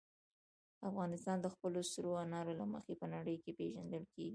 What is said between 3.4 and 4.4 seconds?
کې پېژندل کېږي.